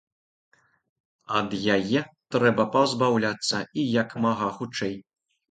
[1.39, 2.01] Ад яе
[2.37, 4.99] трэба пазбаўляцца і як мага хутчэй.